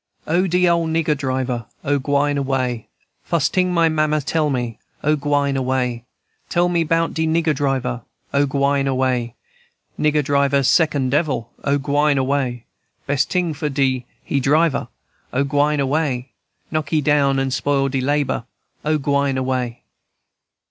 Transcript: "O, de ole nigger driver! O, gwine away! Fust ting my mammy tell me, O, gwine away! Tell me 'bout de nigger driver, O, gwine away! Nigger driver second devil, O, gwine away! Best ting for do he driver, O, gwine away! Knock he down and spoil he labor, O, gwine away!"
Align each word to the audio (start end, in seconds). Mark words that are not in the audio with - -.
"O, 0.25 0.47
de 0.47 0.67
ole 0.67 0.87
nigger 0.87 1.15
driver! 1.15 1.67
O, 1.83 1.99
gwine 1.99 2.35
away! 2.35 2.87
Fust 3.21 3.53
ting 3.53 3.71
my 3.71 3.87
mammy 3.87 4.19
tell 4.21 4.49
me, 4.49 4.79
O, 5.03 5.15
gwine 5.15 5.55
away! 5.55 6.05
Tell 6.49 6.69
me 6.69 6.83
'bout 6.83 7.13
de 7.13 7.27
nigger 7.27 7.53
driver, 7.53 8.01
O, 8.33 8.47
gwine 8.47 8.87
away! 8.87 9.35
Nigger 9.99 10.23
driver 10.23 10.63
second 10.63 11.11
devil, 11.11 11.51
O, 11.63 11.77
gwine 11.77 12.17
away! 12.17 12.65
Best 13.05 13.29
ting 13.29 13.53
for 13.53 13.69
do 13.69 14.01
he 14.23 14.39
driver, 14.39 14.87
O, 15.33 15.43
gwine 15.43 15.79
away! 15.79 16.31
Knock 16.71 16.89
he 16.89 16.99
down 16.99 17.37
and 17.37 17.53
spoil 17.53 17.87
he 17.87 18.01
labor, 18.01 18.45
O, 18.83 18.97
gwine 18.97 19.37
away!" 19.37 19.83